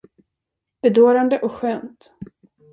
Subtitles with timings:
[0.81, 2.11] Bedårande och skönt!